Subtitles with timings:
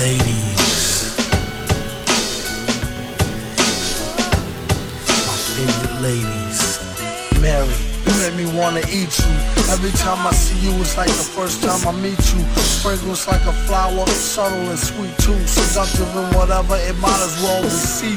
[0.00, 1.14] Ladies.
[5.26, 6.80] My favorite ladies.
[7.38, 7.68] Mary,
[8.06, 9.34] you make me wanna eat you.
[9.68, 12.42] Every time I see you, it's like the first time I meet you.
[12.80, 15.38] Fragrance like a flower, subtle and sweet too.
[15.46, 18.16] Seductive and whatever, it might as well be see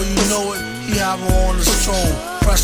[0.00, 2.16] Before you know it, he have her on his throne.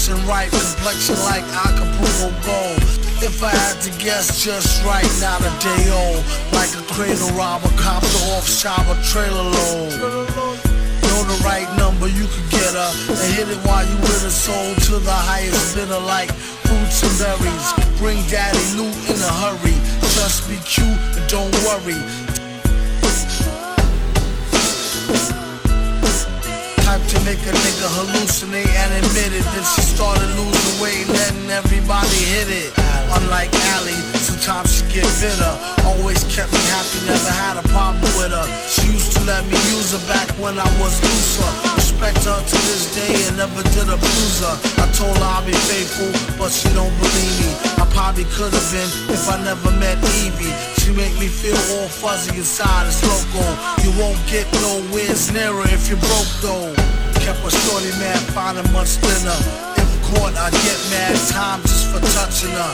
[0.09, 2.83] And ripe, complexion like Acapulco gold.
[3.23, 6.25] If I had to guess just right, not a day old.
[6.53, 9.93] Like a cradle robber, copter off shop, a trailer load.
[11.27, 12.93] The right number, you could get her.
[13.11, 17.15] And hit it while you with her soul to the highest bidder like fruits and
[17.19, 17.67] berries.
[17.99, 19.77] Bring daddy loot in a hurry.
[20.15, 22.26] Just be cute and don't worry.
[27.97, 29.45] Hallucinate and admit it.
[29.57, 32.71] Then she started losing weight, letting everybody hit it.
[33.17, 35.55] Unlike Allie, sometimes she get bitter.
[35.89, 38.47] Always kept me happy, never had a problem with her.
[38.69, 41.51] She used to let me use her back when I was looser.
[41.81, 44.55] Respect her to this day and never did abuse her.
[44.85, 47.51] I told her I'll be faithful, but she don't believe me.
[47.81, 50.53] I probably could have been if I never met Evie.
[50.85, 53.45] She make me feel all fuzzy inside, it's loco.
[53.81, 57.06] You won't get nowhere nearer if you're broke though.
[57.27, 59.35] Kept a shorty man, finding much thinner.
[59.75, 62.73] If caught, I get mad time just for touching her.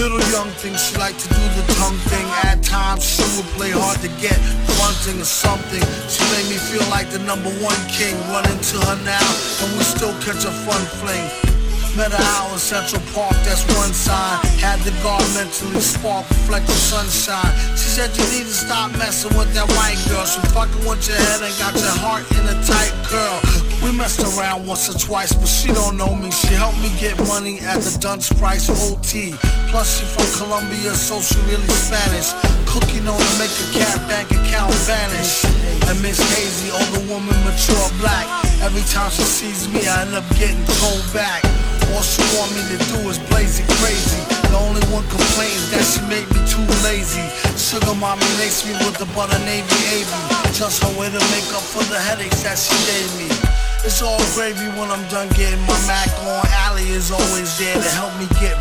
[0.00, 2.24] Little young thing, she like to do the tongue thing.
[2.40, 4.40] At times, she would play hard to get,
[4.80, 5.84] fronting or something.
[6.08, 8.16] She made me feel like the number one king.
[8.32, 9.28] Run into her now,
[9.60, 11.51] and we still catch a fun fling.
[11.96, 14.40] Met her out in Central Park, that's one sign.
[14.56, 17.52] Had the guard mentally spark, reflect the sunshine.
[17.76, 20.24] She said you need to stop messing with that white girl.
[20.24, 23.36] She fucking with your head and got your heart in a tight curl.
[23.84, 26.32] We messed around once or twice, but she don't know me.
[26.32, 29.36] She helped me get money at the Dunce Price OT.
[29.68, 32.32] Plus she from Colombia, so she really Spanish.
[32.64, 35.44] Cooking on to make a cat bank account vanish.
[35.92, 38.24] And Miss Hazy, older woman, mature black.
[38.64, 41.44] Every time she sees me, I end up getting told back.
[41.92, 44.20] All she want me to do is blaze it crazy.
[44.48, 47.24] The only one complains that she made me too lazy.
[47.60, 50.20] Sugar mommy makes me with the butter navy avy.
[50.56, 53.28] Just her way to make up for the headaches that she gave me.
[53.84, 56.46] It's all gravy when I'm done getting my Mac on.
[56.64, 58.54] Allie is always there to help me get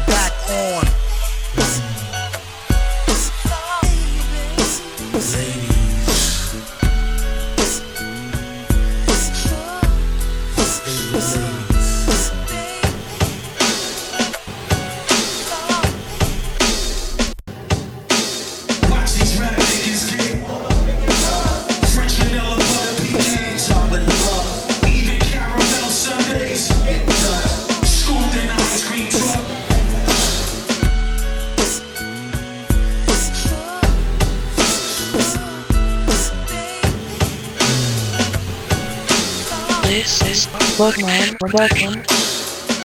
[39.91, 40.47] This is
[40.77, 42.30] Bookman Production.